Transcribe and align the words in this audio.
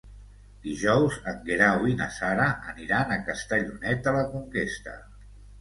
Dijous 0.61 1.17
en 1.31 1.35
Guerau 1.49 1.85
i 1.91 1.93
na 2.01 2.07
Sara 2.17 2.49
aniran 2.73 3.13
a 3.13 3.21
Castellonet 3.29 4.03
de 4.09 4.15
la 4.19 4.29
Conquesta. 4.33 4.99